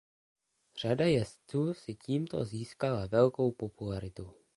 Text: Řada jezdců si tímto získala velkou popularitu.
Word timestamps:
Řada 0.77 1.05
jezdců 1.05 1.73
si 1.73 1.95
tímto 1.95 2.45
získala 2.45 3.05
velkou 3.07 3.51
popularitu. 3.51 4.33